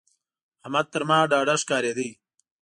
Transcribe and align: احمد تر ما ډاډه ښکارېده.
احمد 0.65 0.85
تر 0.93 1.01
ما 1.09 1.17
ډاډه 1.31 1.55
ښکارېده. 1.61 2.09